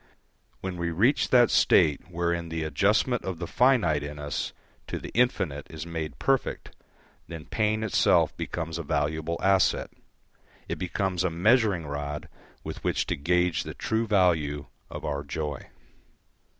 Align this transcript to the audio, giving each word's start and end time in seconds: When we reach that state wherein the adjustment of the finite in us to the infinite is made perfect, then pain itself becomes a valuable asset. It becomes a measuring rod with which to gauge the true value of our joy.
When 0.61 0.77
we 0.77 0.89
reach 0.89 1.29
that 1.29 1.51
state 1.51 2.09
wherein 2.09 2.49
the 2.49 2.63
adjustment 2.63 3.23
of 3.23 3.37
the 3.37 3.45
finite 3.45 4.01
in 4.01 4.17
us 4.17 4.51
to 4.87 4.97
the 4.97 5.11
infinite 5.13 5.67
is 5.69 5.85
made 5.85 6.17
perfect, 6.17 6.75
then 7.27 7.45
pain 7.45 7.83
itself 7.83 8.35
becomes 8.35 8.79
a 8.79 8.83
valuable 8.83 9.37
asset. 9.43 9.91
It 10.67 10.77
becomes 10.79 11.23
a 11.23 11.29
measuring 11.29 11.85
rod 11.85 12.29
with 12.63 12.83
which 12.83 13.05
to 13.05 13.15
gauge 13.15 13.61
the 13.61 13.75
true 13.75 14.07
value 14.07 14.65
of 14.89 15.05
our 15.05 15.23
joy. 15.23 15.67